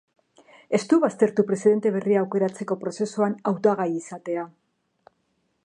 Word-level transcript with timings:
Ez 0.77 0.79
du 0.93 0.97
baztertu 1.03 1.43
presidente 1.51 1.91
berria 1.97 2.23
aukeratzeko 2.23 2.77
prozesuan 2.85 3.35
hautagai 3.51 3.89
izatea. 3.99 4.47